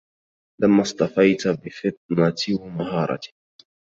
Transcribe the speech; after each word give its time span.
لما 0.61 0.81
اصطفيت 0.81 1.47
بفطنة 1.47 2.57
ومهارة 2.59 3.19